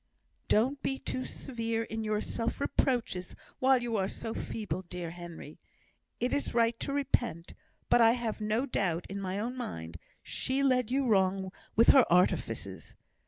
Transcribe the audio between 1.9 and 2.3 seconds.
your